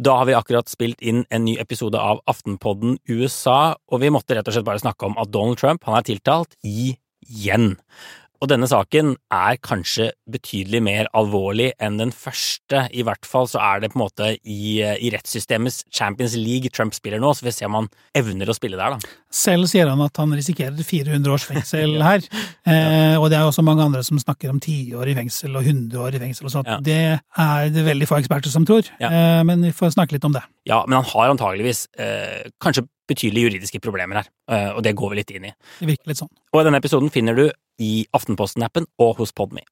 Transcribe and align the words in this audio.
Da 0.00 0.16
har 0.16 0.28
vi 0.28 0.34
akkurat 0.36 0.70
spilt 0.72 1.02
inn 1.04 1.26
en 1.28 1.44
ny 1.44 1.58
episode 1.60 2.00
av 2.00 2.22
Aftenpodden 2.30 2.96
USA, 3.10 3.74
og 3.92 4.00
vi 4.00 4.12
måtte 4.14 4.36
rett 4.36 4.48
og 4.48 4.56
slett 4.56 4.68
bare 4.68 4.80
snakke 4.80 5.10
om 5.10 5.18
at 5.20 5.32
Donald 5.34 5.60
Trump 5.60 5.84
han 5.84 5.98
er 5.98 6.06
tiltalt 6.08 6.56
igjen. 6.64 7.74
Og 8.42 8.48
denne 8.50 8.66
saken 8.66 9.12
er 9.30 9.58
kanskje 9.62 10.08
betydelig 10.34 10.80
mer 10.82 11.06
alvorlig 11.14 11.68
enn 11.78 12.00
den 12.00 12.10
første. 12.10 12.88
I 12.90 13.04
hvert 13.06 13.22
fall 13.28 13.46
så 13.46 13.60
er 13.62 13.84
det 13.84 13.92
på 13.92 14.00
en 14.00 14.02
måte 14.02 14.32
i, 14.42 14.80
i 14.82 15.12
rettssystemets 15.14 15.84
Champions 15.94 16.34
League 16.34 16.72
Trump 16.74 16.96
spiller 16.96 17.22
nå, 17.22 17.30
så 17.38 17.44
vi 17.46 17.52
får 17.52 17.56
se 17.60 17.68
om 17.68 17.76
han 17.78 17.86
evner 18.18 18.50
å 18.50 18.56
spille 18.58 18.80
der, 18.80 18.96
da. 18.96 19.12
Selv 19.32 19.70
sier 19.70 19.86
han 19.92 20.02
at 20.02 20.18
han 20.18 20.34
risikerer 20.34 20.74
400 20.82 21.30
års 21.36 21.46
fengsel 21.46 21.94
her. 22.08 22.26
eh, 22.66 23.14
og 23.20 23.28
det 23.30 23.38
er 23.38 23.46
også 23.46 23.62
mange 23.62 23.86
andre 23.86 24.02
som 24.06 24.18
snakker 24.18 24.50
om 24.50 24.58
10 24.58 24.90
år 24.98 25.12
i 25.12 25.16
fengsel 25.22 25.54
og 25.60 25.62
100 25.70 26.02
år 26.02 26.18
i 26.18 26.22
fengsel 26.26 26.50
og 26.50 26.56
sånt. 26.56 26.72
Ja. 26.72 26.80
Det 26.82 26.98
er 27.46 27.70
det 27.78 27.86
veldig 27.86 28.10
få 28.10 28.18
eksperter 28.18 28.50
som 28.50 28.66
tror, 28.66 28.90
Ja. 28.98 29.08
eh, 29.12 29.44
men 29.46 29.62
vi 29.68 29.70
får 29.76 29.94
snakke 29.94 30.18
litt 30.18 30.26
om 30.26 30.34
det. 30.34 30.42
Ja, 30.66 30.82
men 30.88 30.98
han 30.98 31.06
har 31.14 31.30
antageligvis 31.36 31.86
eh, 31.98 32.50
kanskje 32.62 32.88
betydelige 33.10 33.48
juridiske 33.50 33.80
problemer 33.82 34.20
her, 34.22 34.28
eh, 34.50 34.68
og 34.76 34.82
det 34.86 34.92
går 34.98 35.10
vi 35.14 35.16
litt 35.22 35.30
inn 35.34 35.48
i. 35.48 35.54
Det 35.80 35.88
virker 35.94 36.10
litt 36.12 36.20
sånn. 36.22 36.30
Og 36.54 36.62
denne 36.66 36.78
episoden 36.82 37.10
finner 37.12 37.34
du 37.38 37.46
i 37.82 38.06
Aftenposten-appen 38.14 38.86
og 38.98 39.16
hos 39.20 39.32
Podme. 39.32 39.66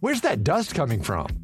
Where's 0.00 0.20
that 0.20 0.44
dust 0.44 0.74
coming 0.74 1.02
from? 1.02 1.43